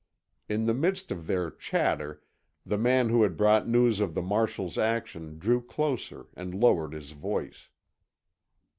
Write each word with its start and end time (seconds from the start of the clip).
In 0.49 0.65
the 0.65 0.73
midst 0.73 1.11
of 1.11 1.27
their 1.27 1.51
chatter 1.51 2.23
the 2.65 2.79
man 2.79 3.09
who 3.09 3.21
had 3.21 3.37
brought 3.37 3.67
news 3.67 3.99
of 3.99 4.15
the 4.15 4.21
marshal's 4.23 4.75
action 4.79 5.37
drew 5.37 5.61
closer 5.61 6.25
and 6.35 6.55
lowered 6.59 6.93
his 6.93 7.11
voice. 7.11 7.69